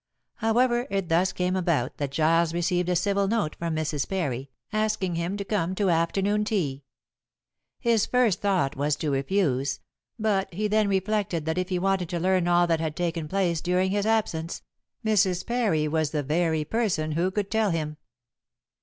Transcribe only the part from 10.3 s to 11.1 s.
he then